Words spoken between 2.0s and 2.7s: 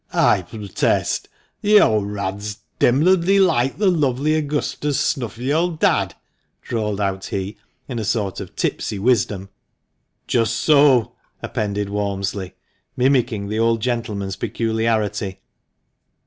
rad's